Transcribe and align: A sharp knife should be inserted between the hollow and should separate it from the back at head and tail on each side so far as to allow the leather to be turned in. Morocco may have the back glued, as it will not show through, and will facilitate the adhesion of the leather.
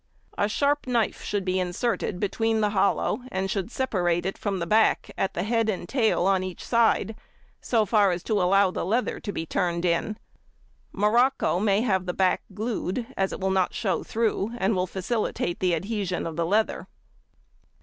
A 0.35 0.49
sharp 0.49 0.87
knife 0.87 1.21
should 1.23 1.45
be 1.45 1.59
inserted 1.59 2.19
between 2.19 2.59
the 2.59 2.71
hollow 2.71 3.19
and 3.31 3.51
should 3.51 3.69
separate 3.69 4.25
it 4.25 4.35
from 4.35 4.57
the 4.57 4.65
back 4.65 5.11
at 5.15 5.35
head 5.37 5.69
and 5.69 5.87
tail 5.87 6.23
on 6.25 6.41
each 6.43 6.65
side 6.65 7.15
so 7.61 7.85
far 7.85 8.09
as 8.09 8.23
to 8.23 8.41
allow 8.41 8.71
the 8.71 8.83
leather 8.83 9.19
to 9.19 9.31
be 9.31 9.45
turned 9.45 9.85
in. 9.85 10.17
Morocco 10.91 11.59
may 11.59 11.81
have 11.81 12.07
the 12.07 12.15
back 12.15 12.41
glued, 12.55 13.13
as 13.15 13.31
it 13.31 13.39
will 13.39 13.51
not 13.51 13.75
show 13.75 14.01
through, 14.01 14.55
and 14.57 14.75
will 14.75 14.87
facilitate 14.87 15.59
the 15.59 15.75
adhesion 15.75 16.25
of 16.25 16.35
the 16.35 16.47
leather. 16.47 16.87